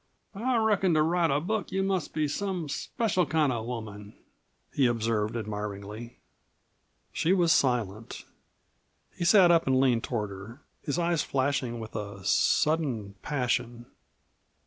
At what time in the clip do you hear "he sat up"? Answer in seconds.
9.15-9.67